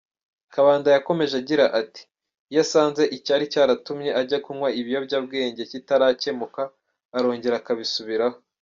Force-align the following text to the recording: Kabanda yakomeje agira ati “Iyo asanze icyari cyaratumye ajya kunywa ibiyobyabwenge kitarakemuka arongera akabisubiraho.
Kabanda 0.53 0.87
yakomeje 0.95 1.33
agira 1.41 1.65
ati 1.81 2.01
“Iyo 2.51 2.59
asanze 2.65 3.03
icyari 3.17 3.43
cyaratumye 3.53 4.09
ajya 4.21 4.37
kunywa 4.45 4.69
ibiyobyabwenge 4.79 5.61
kitarakemuka 5.71 6.61
arongera 7.17 7.55
akabisubiraho. 7.59 8.37